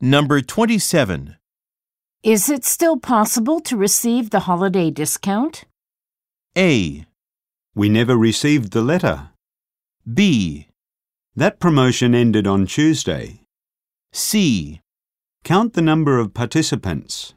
[0.00, 1.36] Number 27.
[2.22, 5.64] Is it still possible to receive the holiday discount?
[6.56, 7.06] A.
[7.74, 9.30] We never received the letter.
[10.04, 10.68] B.
[11.34, 13.40] That promotion ended on Tuesday.
[14.12, 14.82] C.
[15.44, 17.32] Count the number of participants.